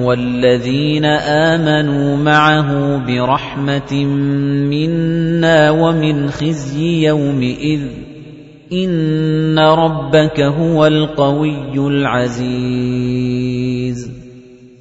وَالَّذِينَ 0.05 1.05
آمَنُوا 1.05 2.17
مَعَهُ 2.17 2.97
بِرَحْمَةٍ 3.07 4.05
مِنَّا 4.73 5.71
وَمِنْ 5.71 6.31
خِزْيِ 6.31 7.05
يَوْمِئِذٍ 7.07 7.81
إِنَّ 8.73 9.59
رَبَّكَ 9.59 10.41
هُوَ 10.41 10.87
الْقَوِيُّ 10.87 11.79
الْعَزِيزُ. 11.79 14.11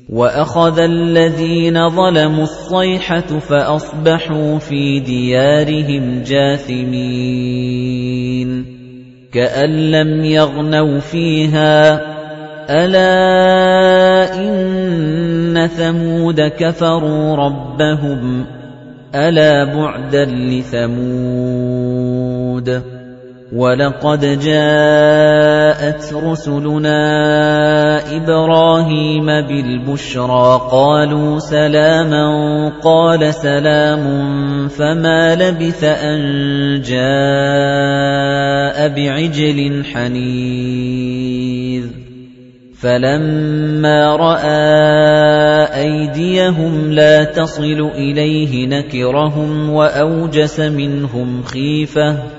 وَأَخَذَ 0.10 0.80
الَّذِينَ 0.80 1.90
ظَلَمُوا 1.90 2.44
الصَّيْحَةُ 2.44 3.22
فَأَصْبَحُوا 3.22 4.60
فِي 4.60 5.00
دِيَارِهِمْ 5.00 6.22
جَاثِمِينَ. 6.22 8.66
كَأَن 9.32 9.70
لَّمْ 9.70 10.26
يَغْنَوْا 10.26 11.00
فِيهَا. 11.00 12.02
أَلَا 12.70 14.36
إِنَّ 14.36 15.68
ثَمُودَ 15.68 16.42
كَفَرُوا 16.42 17.36
رَبَّهُمْ. 17.36 18.46
أَلَا 19.16 19.64
بُعْدًا 19.64 20.26
لِّثَمُودَ. 20.26 22.99
وَلَقَدْ 23.50 24.40
جَاءَتْ 24.40 26.14
رُسُلُنَا 26.14 27.02
إِبْرَاهِيمَ 28.18 29.26
بِالْبُشْرَىٰ 29.26 30.62
قَالُوا 30.72 31.40
سَلَامًا 31.40 32.26
قَالَ 32.84 33.34
سَلَامٌ 33.34 34.04
فَمَا 34.68 35.36
لَبِثَ 35.36 35.84
أَن 35.84 36.20
جَاءَ 36.82 38.90
بِعِجْلٍ 38.90 39.86
حَنِيذٍ. 39.94 41.84
فَلَمَّا 42.82 44.16
رَأَىٰ 44.16 45.82
أَيْدِيَهُمْ 45.82 46.94
لَا 46.94 47.24
تَصِلُ 47.24 47.82
إِلَيْهِ 47.82 48.68
نَكِرَهُمْ 48.68 49.70
وَأَوْجَسَ 49.70 50.60
مِنْهُمْ 50.60 51.44
خِيفَةً. 51.44 52.39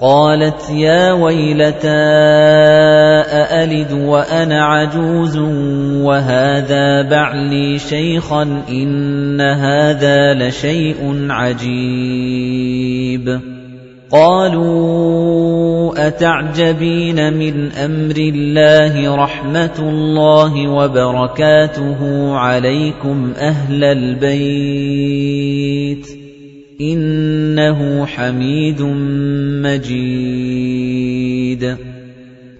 قالت 0.00 0.70
يا 0.70 1.12
ويلتى 1.12 1.88
أألد 3.34 3.92
وأنا 3.92 4.64
عجوز 4.64 5.36
وهذا 6.06 7.02
بعلي 7.02 7.78
شيخا 7.78 8.62
إن 8.68 9.40
هذا 9.40 10.34
لشيء 10.34 11.26
عجيب. 11.30 12.78
قالوا 14.10 16.06
أتعجبين 16.06 17.32
من 17.32 17.72
أمر 17.72 18.16
الله 18.16 19.14
رحمة 19.14 19.74
الله 19.78 20.68
وبركاته 20.68 22.32
عليكم 22.36 23.32
أهل 23.38 23.84
البيت؟ 23.84 25.38
إِنَّهُ 26.80 28.06
حَمِيدٌ 28.06 28.82
مَّجِيدٌ. 29.62 31.76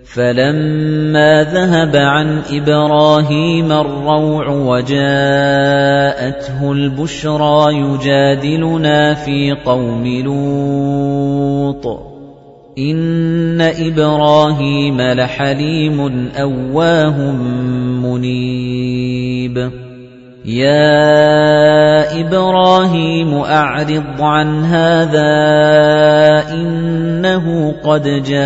فَلَمَّا 0.04 1.42
ذَهَبَ 1.42 1.96
عَن 1.96 2.42
إِبْرَاهِيمَ 2.52 3.72
الرَّوْعُ 3.72 4.50
وَجَاءَتْهُ 4.50 6.72
الْبُشْرَىٰ 6.72 7.66
يُجَادِلُنَا 7.72 9.14
فِي 9.14 9.52
قَوْمِ 9.52 10.06
لُوطٍ. 10.06 12.02
إِنَّ 12.78 13.60
إِبْرَاهِيمَ 13.60 15.00
لَحَلِيمٌ 15.00 16.28
أَوَّاهٌ 16.36 17.32
مُّنِيبٌ. 18.02 19.87
يَا 20.44 22.20
إِبْرَاهِيمُ 22.20 23.34
أَعْرِضْ 23.34 24.22
عَنْ 24.22 24.64
هَٰذَا 24.64 25.34
إِنَّهُ 26.54 27.74
قَدْ 27.84 28.02
جَاءَ 28.02 28.38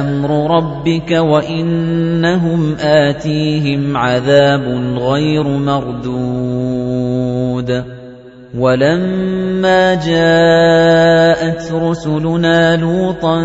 أَمْرُ 0.00 0.56
رَبِّكَ 0.56 1.10
وَإِنَّهُمْ 1.10 2.76
آتِيهِمْ 2.80 3.96
عَذَابٌ 3.96 4.62
غَيْرُ 4.98 5.48
مَرْدُودٍ. 5.48 7.14
وَلَمَّا 8.58 9.94
جَاءَتْ 9.94 11.72
رُسُلُنَا 11.72 12.76
لُوطًا 12.76 13.42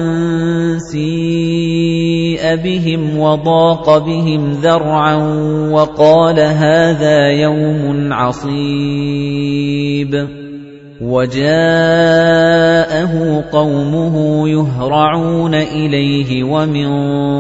سِيءَ 0.78 2.56
بِهِمْ 2.56 3.20
وَضَاقَ 3.20 3.98
بِهِمْ 3.98 4.52
ذَرْعًا 4.52 5.16
وَقَالَ 5.72 6.40
هَذَا 6.40 7.30
يَوْمٌ 7.30 8.14
عَصِيبٌ. 8.14 10.14
وَجَاءَهُ 11.02 11.44
قَوْمُهُ 13.52 14.50
يُهْرَعُونَ 14.50 15.56
إِلَيْهِ 15.56 16.44
وَمِن 16.44 16.90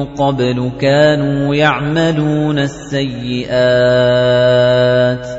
قَبْلُ 0.06 0.72
كَانُوا 0.82 1.56
يَعْمَلُونَ 1.56 2.60
السَّيِّئَاتِ. 2.60 5.38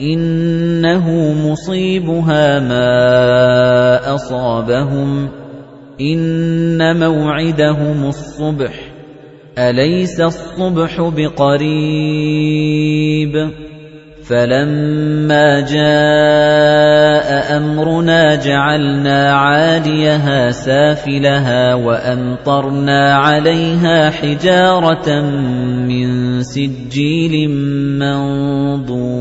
إِنَّهُ 0.00 1.34
مُصِيبُهَا 1.50 2.60
مَا 2.60 4.14
أَصَابَهُمْ. 4.14 5.28
إِنَّ 6.00 7.00
مَوْعِدَهُمُ 7.00 8.08
الصُّبْحُ. 8.08 8.72
أَلَيْسَ 9.58 10.20
الصُّبْحُ 10.20 11.00
بِقَرِيبٍ؟ 11.16 11.76
فَلَمَّا 14.26 15.60
جَاءَ 15.60 17.28
أَمْرُنَا 17.56 18.34
جَعَلْنَا 18.34 19.32
عَالِيَهَا 19.32 20.50
سَافِلَهَا 20.50 21.74
وَأَمْطَرْنَا 21.74 23.14
عَلَيْهَا 23.14 24.10
حِجَارَةً 24.10 25.20
مِّن 25.86 26.42
سِجِّيلٍ 26.42 27.50
مَّنضُودٍ 28.02 29.16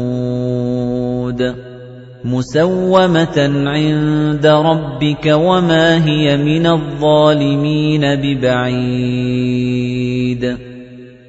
مُّسَوَّمَةً 2.25 3.37
عِندَ 3.69 4.45
رَبِّكَ 4.45 5.25
وَمَا 5.25 6.05
هِيَ 6.05 6.37
مِنَ 6.37 6.65
الظَّالِمِينَ 6.67 8.01
بِبَعِيدٍ 8.15 9.35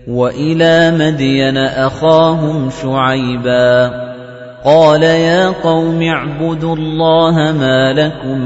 وَإِلَى 0.06 0.94
مَدْيَنَ 0.98 1.56
أَخَاهُمْ 1.56 2.70
شُعَيْبًا. 2.70 3.90
قَالَ 4.64 5.02
يَا 5.02 5.48
قَوْمِ 5.48 6.02
اعْبُدُوا 6.02 6.76
اللَّهَ 6.76 7.52
مَا 7.52 7.92
لَكُم 7.92 8.38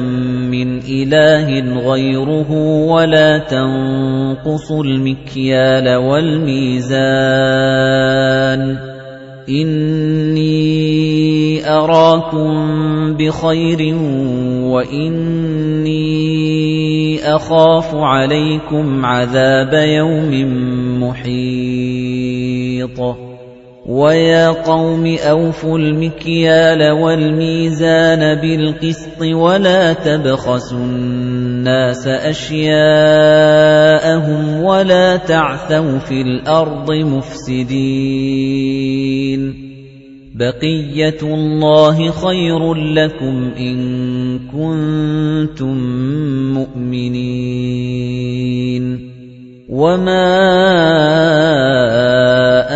مِّنْ 0.51 0.79
إِلَٰهٍ 0.79 1.79
غَيْرُهُ 1.91 2.53
وَلَا 2.87 3.39
تَنقُصُوا 3.39 4.85
الْمِكْيَالَ 4.85 5.97
وَالْمِيزَانَ. 5.97 7.01
إِنِّي 9.49 10.61
أَرَاكُم 11.69 12.51
بِخَيْرٍ 13.17 13.95
وَإِنِّي 14.65 16.01
أَخَافُ 17.25 17.95
عَلَيْكُمْ 17.95 19.07
عَذَابَ 19.07 19.75
يَوْمٍ 19.75 20.80
مُحِيطٍ 21.01 23.01
وَيَا 23.87 24.49
قَوْمِ 24.49 25.07
أَوْفُوا 25.07 25.79
الْمِكْيَالَ 25.79 26.91
وَالْمِيزَانَ 26.91 28.41
بِالْقِسْطِ 28.41 29.23
وَلَا 29.23 29.93
تَبْخَسُوا 29.93 30.79
النَّاسَ 30.79 32.07
أَشْيَاءَهُمْ 32.07 32.73
وَلَا 34.63 35.17
تَعْثَوْا 35.17 35.99
فِي 35.99 36.23
الْأَرْضِ 36.23 36.93
مُفْسِدِينَ. 36.93 37.71
بَقِيَّةُ 40.35 41.23
اللَّهِ 41.23 42.11
خَيْرٌ 42.11 42.75
لَّكُمْ 42.75 43.51
إِن 43.59 44.39
كُنتُم 44.39 45.77
مُّؤْمِنِينَ. 46.55 49.10
وَمَا 49.71 50.27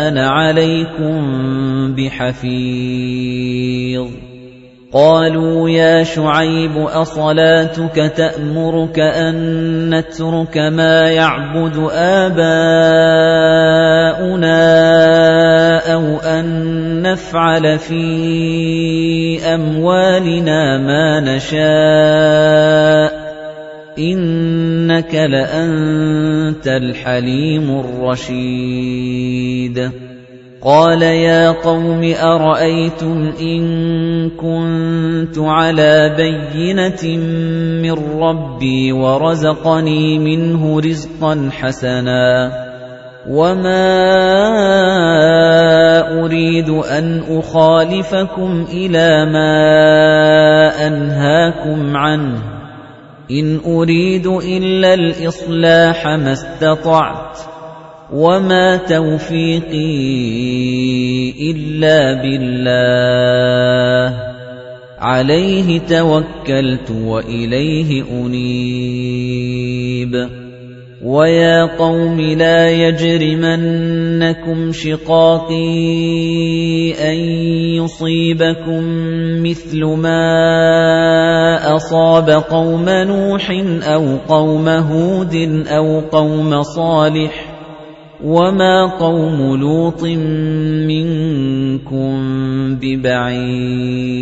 أَنَا 0.07 0.29
عَلَيْكُم 0.31 1.15
بِحَفِيظٍ 1.91 3.35
قَالُوا 4.95 5.69
يَا 5.69 6.03
شُعَيْبُ 6.03 6.77
أَصَلَاتُكَ 6.77 8.11
تَأْمُرُكَ 8.15 8.99
أَن 8.99 9.35
نَّتْرُكَ 9.91 10.57
مَا 10.57 11.11
يَعْبُدُ 11.11 11.75
آبَاؤُنَا 11.91 12.55
أَوْ 15.93 16.17
أَن 16.23 16.45
نَّفْعَلَ 17.03 17.79
فِي 17.79 19.43
أَمْوَالِنَا 19.43 20.77
مَا 20.77 21.19
نَشَاءُ 21.19 22.85
إِنَّكَ 24.95 25.15
لَأَنتَ 25.15 26.67
الْحَلِيمُ 26.67 27.79
الرَّشِيدُ. 27.79 29.91
قَالَ 30.63 31.01
يَا 31.01 31.51
قَوْمِ 31.51 32.13
أَرَأَيْتُمْ 32.23 33.31
إِن 33.41 33.61
كُنتُ 34.29 35.39
عَلَىٰ 35.39 36.15
بَيِّنَةٍ 36.17 37.17
مِّن 37.83 38.19
رَّبِّي 38.19 38.91
وَرَزَقَنِي 38.91 40.19
مِنْهُ 40.19 40.79
رِزْقًا 40.79 41.49
حَسَنًا 41.51 42.51
وَمَا 43.29 43.85
أُرِيدُ 46.23 46.69
أَنْ 46.69 47.23
أُخَالِفَكُمْ 47.29 48.65
إِلَىٰ 48.73 49.25
مَا 49.25 49.57
أَنْهَاكُمْ 50.87 51.97
عَنْهُ. 51.97 52.54
إِنْ 53.31 53.59
أُرِيدُ 53.65 54.27
إِلَّا 54.27 54.93
الْإِصْلَاحَ 54.93 56.07
مَا 56.07 56.33
اسْتَطَعْتُ 56.33 57.37
وَمَا 58.13 58.75
تَوْفِيقِي 58.75 59.91
إِلَّا 61.51 62.21
بِاللَّهِ. 62.21 64.19
عَلَيْهِ 64.99 65.79
تَوَكَّلْتُ 65.79 66.91
وَإِلَيْهِ 66.91 68.03
أُنِيبُ. 68.11 70.44
وَيَا 71.05 71.77
قَوْمِ 71.77 72.17
لَا 72.17 72.69
يَجْرِمَنَّكُمْ 72.69 74.57
شِقَاقِي 74.71 75.69
أَن 76.97 77.17
يُصِيبَكُم 77.77 78.83
مِّثْلُ 79.45 79.81
مَا 79.85 80.25
أَصَابَ 81.75 82.29
قَوْمَ 82.29 82.89
نُوحٍ 82.89 83.51
أَوْ 83.85 84.17
قَوْمَ 84.27 84.67
هُودٍ 84.69 85.35
أَوْ 85.67 85.99
قَوْمَ 86.09 86.63
صَالِحٍ 86.63 87.33
وَمَا 88.25 88.85
قَوْمُ 88.97 89.55
لُوطٍ 89.61 90.03
مِنكُم 90.89 92.09
بِبَعِيدٍ. 92.81 94.15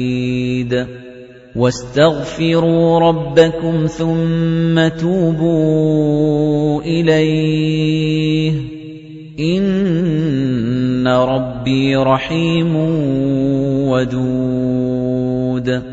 وَاسْتَغْفِرُوا 1.56 3.00
رَبَّكُمْ 3.00 3.86
ثُمَّ 3.86 4.88
تُوبُوا 4.88 6.82
إِلَيْهِ. 6.82 8.54
إِنَّ 9.40 11.08
رَبِّي 11.08 11.96
رَحِيمٌ 11.96 12.76
وَدُودٌ. 13.90 15.93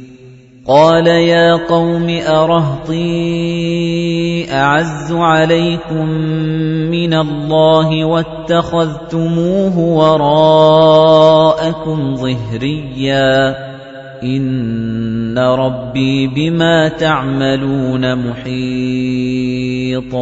قَالَ 0.71 1.07
يَا 1.07 1.67
قَوْمِ 1.67 2.07
أَرَهْطِي 2.27 3.03
أَعَزُّ 4.51 5.11
عَلَيْكُم 5.11 6.05
مِّنَ 6.87 7.13
اللَّهِ 7.13 8.05
وَاتَّخَذْتُمُوهُ 8.05 9.79
وَرَاءَكُمْ 9.99 10.95
ظِهْرِيًّا 12.15 13.55
إِنَّ 14.23 15.37
رَبِّي 15.37 16.27
بِمَا 16.27 16.87
تَعْمَلُونَ 16.87 18.29
مُحِيطٌ 18.29 20.13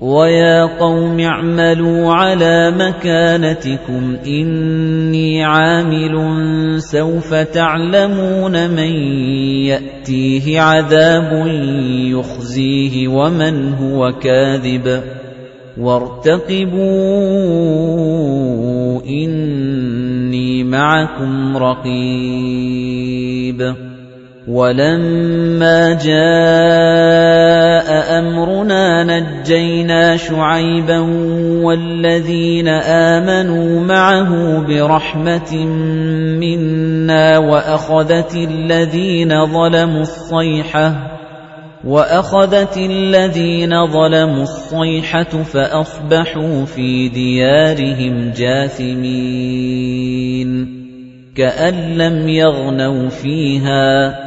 وَيَا 0.00 0.76
قَوْمِ 0.76 1.20
اعْمَلُوا 1.20 2.12
عَلَى 2.12 2.70
مَكَانَتِكُمْ 2.70 4.16
إِنِّي 4.26 5.44
عَامِلٌ 5.44 6.14
سَوْفَ 6.82 7.34
تَعْلَمُونَ 7.34 8.70
مَن 8.70 8.92
يَأْتِيهِ 9.72 10.60
عَذَابٌ 10.60 11.46
يُخْزِيهِ 12.12 13.08
وَمَنْ 13.08 13.72
هُوَ 13.72 14.12
كَاذِبٌ 14.12 15.02
وَارْتَقِبُوا 15.80 16.76
إِنِّي 19.08 20.64
مَعَكُمْ 20.64 21.56
رَقِيبٌ 21.56 22.76
وَلَمَّا 24.46 25.98
جَاءَ 25.98 27.88
أَمْرُنَا 28.18 29.04
نَجَّيْنَا 29.04 30.16
شُعَيْبًا 30.16 30.98
وَالَّذِينَ 31.66 32.68
آمَنُوا 32.68 33.80
مَعَهُ 33.80 34.60
بِرَحْمَةٍ 34.68 35.66
مِنَّا 36.38 37.38
وَأَخَذَتِ 37.38 38.34
الَّذِينَ 38.36 39.46
ظَلَمُوا 39.46 40.00
الصَّيْحَةُ 40.00 40.94
وَأَخَذَتِ 41.84 42.76
الَّذِينَ 42.76 43.86
ظَلَمُوا 43.86 44.42
الصَّيْحَةُ 44.42 45.42
فَأَصْبَحُوا 45.42 46.64
فِي 46.64 47.08
دِيَارِهِمْ 47.08 48.30
جَاثِمِينَ 48.36 49.66
كَأَن 51.36 51.74
لَّمْ 51.74 52.28
يَغْنَوْا 52.28 53.08
فِيهَا 53.08 54.26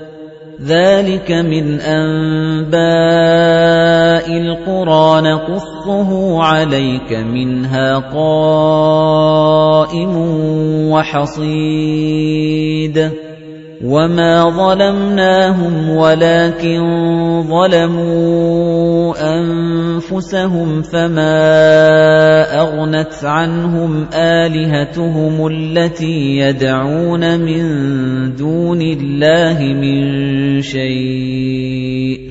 ذَٰلِكَ 0.65 1.31
مِنْ 1.31 1.81
أَنبَاءِ 1.81 2.77
الْقُرَىٰ 4.37 5.21
نَقُصُّهُ 5.21 6.43
عَلَيْكَ 6.43 7.13
ۖ 7.13 7.17
مِنْهَا 7.17 7.97
قَائِمٌ 8.13 10.15
وَحَصِيدٌ. 10.91 13.11
وَمَا 13.83 14.49
ظَلَمْنَاهُمْ 14.49 15.89
وَلَٰكِن 15.89 16.81
ظَلَمُوا 17.49 19.13
أَنفُسَهُمْ 19.17 20.81
فَمَا 20.81 21.33
أَغْنَتْ 22.61 23.13
عَنْهُمْ 23.23 24.07
آلِهَتُهُمُ 24.13 25.47
الَّتِي 25.47 26.37
يَدْعُونَ 26.37 27.39
مِن 27.39 27.63
دُونِ 28.35 28.81
اللَّهِ 28.81 29.57
مِن 29.73 30.61
شَيْءٍ 30.61 32.30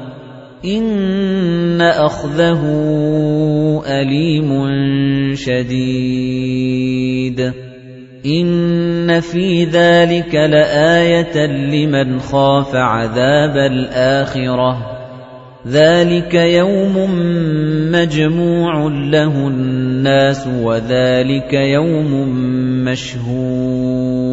إِنَّ 0.65 1.81
أَخْذَهُ 1.81 2.61
أَلِيمٌ 3.85 4.49
شَدِيدٌ 5.35 6.99
إِنَّ 8.25 9.19
فِي 9.21 9.65
ذَلِكَ 9.65 10.35
لَآيَةً 10.35 11.45
لِمَنْ 11.45 12.19
خَافَ 12.19 12.75
عَذَابَ 12.75 13.57
الْآخِرَةِ 13.57 14.77
ذَلِكَ 15.67 16.33
يَوْمٌ 16.33 17.11
مَّجْمُوعٌ 17.91 18.87
لَّهُ 18.87 19.47
النَّاسُ 19.47 20.47
وَذَلِكَ 20.47 21.53
يَوْمٌ 21.53 22.29
مَّشْهُودٌ 22.85 24.31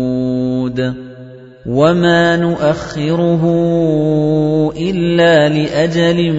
وَمَا 1.68 2.36
نُؤَخِّرُهُ 2.36 3.42
إِلَّا 4.72 5.48
لِأَجَلٍ 5.48 6.32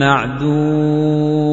مَّعْدُودٍ 0.00 1.46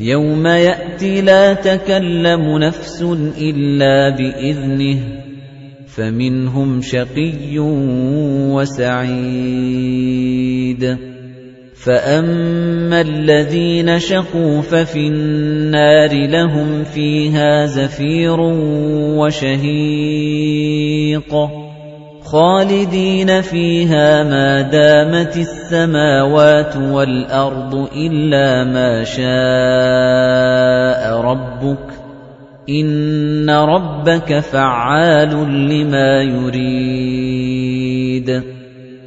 يَوْمَ 0.00 0.46
يَأْتِي 0.46 1.20
لَا 1.20 1.54
تَكَلَّمُ 1.54 2.58
نَفْسٌ 2.58 3.02
إِلَّا 3.40 4.16
بِإِذْنِهِ 4.16 4.98
فَمِنْهُمْ 5.88 6.80
شَقِيٌّ 6.80 7.58
وَسَعِيدٌ 8.52 9.80
فَأَمَّا 11.84 13.00
الَّذِينَ 13.00 13.98
شَقُوا 13.98 14.60
فَفِي 14.62 15.06
النَّارِ 15.08 16.12
لَهُمْ 16.28 16.84
فِيهَا 16.84 17.66
زَفِيرٌ 17.66 18.40
وَشَهِيقٌ 19.16 20.20
خَالِدِينَ 22.22 23.40
فِيهَا 23.40 24.22
مَا 24.24 24.60
دَامَتِ 24.60 25.36
السَّمَاوَاتُ 25.36 26.76
وَالْأَرْضُ 26.76 27.88
إِلَّا 27.96 28.64
مَا 28.64 29.04
شَاءَ 29.04 29.30
رَبُّكَ 31.20 31.86
إِنَّ 32.68 33.50
رَبَّكَ 33.50 34.40
فَعَّالٌ 34.40 35.32
لِّمَا 35.68 36.22
يُرِيدُ 36.22 37.80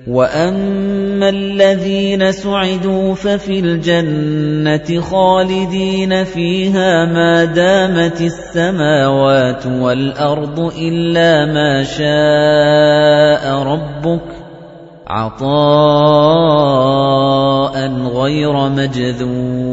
وَأَمَّا 0.07 1.29
الَّذِينَ 1.29 2.31
سُعِدُوا 2.31 3.15
فَفِي 3.15 3.59
الْجَنَّةِ 3.59 5.01
خَالِدِينَ 5.01 6.23
فِيهَا 6.23 7.05
مَا 7.05 7.45
دَامَتِ 7.45 8.21
السَّمَاوَاتُ 8.21 9.65
وَالْأَرْضُ 9.67 10.59
إِلَّا 10.59 11.45
مَا 11.55 11.83
شَاءَ 11.83 13.63
رَبُّكَ 13.63 14.27
عَطَاءً 15.07 15.53
غَيْرَ 18.15 18.69
مَجْذُوذٍ 18.69 19.72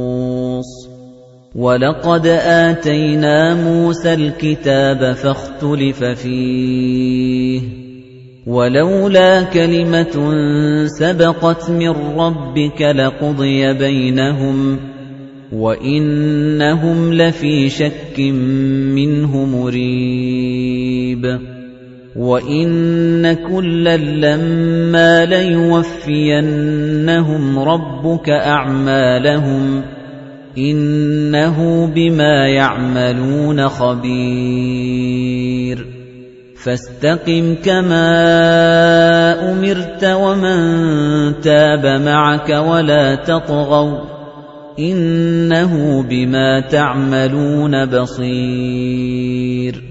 وَلَقَدْ 1.55 2.27
آتَيْنَا 2.47 3.55
مُوسَى 3.55 4.13
الْكِتَابَ 4.13 5.13
فَاخْتُلِفَ 5.15 6.03
فِيهِ 6.03 7.61
وَلَوْلَا 8.47 9.43
كَلِمَةٌ 9.43 10.15
سَبَقَتْ 10.87 11.69
مِن 11.69 11.89
رَّبِّكَ 12.17 12.81
لَقُضِيَ 12.81 13.73
بَيْنَهُمْ 13.73 14.79
وَإِنَّهُمْ 15.53 17.13
لَفِي 17.13 17.69
شَكٍّ 17.69 18.19
مِّنْهُ 18.95 19.45
مُرِيبٍ 19.45 21.25
وَإِنَّ 22.15 23.33
كُلًّا 23.33 23.97
لَّمَّا 23.97 25.25
لَيُوَفِّيَنَّهُمْ 25.25 26.39
رَبُّكَ 27.59 28.29
أَعْمَالَهُمْ 28.29 29.83
إِنَّهُ 30.57 31.91
بِمَا 31.95 32.47
يَعْمَلُونَ 32.47 33.67
خَبِيرٌ. 33.67 35.87
فَاسْتَقِمْ 36.63 37.55
كَمَا 37.55 39.51
أُمِرْتَ 39.51 40.03
وَمَن 40.03 40.61
تَابَ 41.41 42.01
مَعَكَ 42.01 42.49
وَلَا 42.49 43.15
تَطْغَوْا. 43.15 43.99
إِنَّهُ 44.79 46.03
بِمَا 46.03 46.59
تَعْمَلُونَ 46.59 47.85
بَصِيرٌ. 47.85 49.90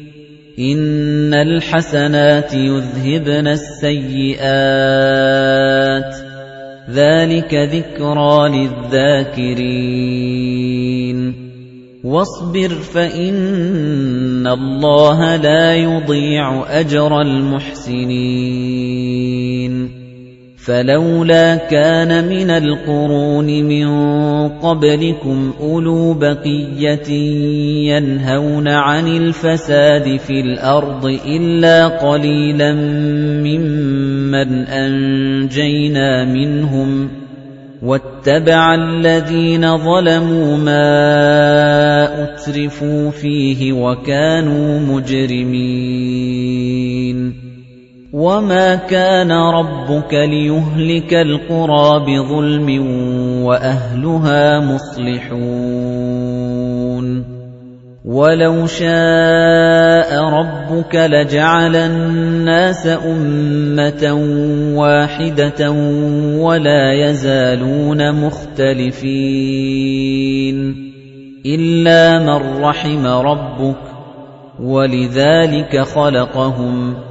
إِنَّ 0.59 1.33
الْحَسَنَاتِ 1.33 2.53
يُذْهِبْنَ 2.53 3.47
السَّيِّئَاتِ 3.47 4.41
ذَلِكَ 6.89 7.53
ذِكْرَى 7.53 8.49
لِلذَّاكِرِينَ 8.49 9.61
وَاصْبِرْ 12.03 12.69
فَإِنَّ 12.69 14.47
اللَّهَ 14.47 15.35
لَا 15.35 15.75
يُضِيعُ 15.75 16.79
أَجْرَ 16.79 17.21
الْمُحْسِنِينَ 17.21 19.10
فَلَوْلَا 20.65 21.55
كَانَ 21.55 22.27
مِنَ 22.29 22.49
الْقُرُونِ 22.49 23.45
مِن 23.63 23.87
قَبْلِكُمْ 24.49 25.53
أُولُو 25.59 26.13
بَقِيَّةٍ 26.13 27.11
يَنْهَوْنَ 27.89 28.67
عَنِ 28.67 29.07
الْفَسَادِ 29.07 30.17
فِي 30.17 30.41
الْأَرْضِ 30.41 31.05
إِلَّا 31.25 31.87
قَلِيلًا 31.87 32.73
مِّمَّنْ 33.41 34.65
أَنجَيْنَا 34.67 36.25
مِنْهُمْ 36.25 37.09
وَاتَّبَعَ 37.83 38.75
الَّذِينَ 38.75 39.77
ظَلَمُوا 39.77 40.57
مَا 40.57 42.23
أُتْرِفُوا 42.23 43.09
فِيهِ 43.11 43.73
وَكَانُوا 43.73 44.79
مُجْرِمِينَ 44.79 46.21
وَمَا 48.13 48.75
كَانَ 48.91 49.31
رَبُّكَ 49.31 50.13
لِيُهْلِكَ 50.13 51.13
الْقُرَىٰ 51.13 51.99
بِظُلْمٍ 52.07 52.67
وَأَهْلُهَا 53.43 54.59
مُصْلِحُونَ 54.59 55.41
وَلَوْ 58.05 58.67
شَاءَ 58.67 60.11
رَبُّكَ 60.23 60.95
لَجَعَلَ 60.95 61.75
النَّاسَ 61.75 62.87
أُمَّةً 62.87 64.03
وَاحِدَةً 64.75 65.71
وَلَا 66.35 66.93
يَزَالُونَ 66.93 68.25
مُخْتَلِفِينَ 68.25 69.07
إِلَّا 71.45 72.19
مَن 72.19 72.59
رَّحِمَ 72.59 73.07
رَبُّكَ 73.07 73.77
وَلِذَٰلِكَ 74.59 75.79
خَلَقَهُمْ 75.79 77.10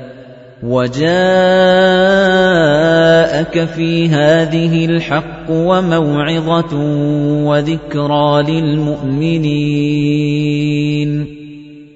وَجَاءَكَ 0.63 1.05
فِي 3.65 4.09
هَٰذِهِ 4.09 4.85
الْحَقُّ 4.85 5.49
وَمَوْعِظَةٌ 5.49 6.75
وَذِكْرَىٰ 7.45 8.43
لِلْمُؤْمِنِينَ. 8.49 11.25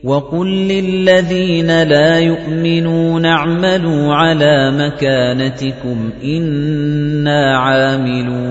وَقُل 0.04 0.48
لِّلَّذِينَ 0.48 1.84
لَا 1.84 2.20
يُؤْمِنُونَ 2.20 3.26
اعْمَلُوا 3.26 4.14
عَلَىٰ 4.14 4.72
مَكَانَتِكُمْ 4.72 6.10
إِنَّا 6.24 7.58
عَامِلُونَ. 7.58 8.46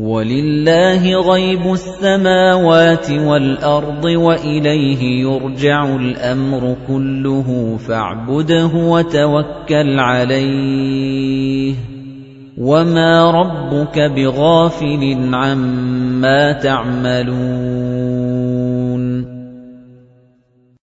وَلِلَّهِ 0.00 1.32
غَيْبُ 1.32 1.72
السَّمَاوَاتِ 1.72 3.10
وَالْأَرْضِ 3.10 4.04
وَإِلَيْهِ 4.04 5.20
يُرْجَعُ 5.20 5.96
الْأَمْرُ 5.96 6.76
كُلُّهُ 6.88 7.76
فَاعْبُدْهُ 7.76 8.70
وَتَوَكَّلْ 8.74 10.00
عَلَيْهِ. 10.00 11.74
وَمَا 12.58 13.30
رَبُّكَ 13.30 13.98
بِغَافِلٍ 14.16 15.34
عَمَّا 15.34 16.52
تَعْمَلُونَ. 16.52 18.19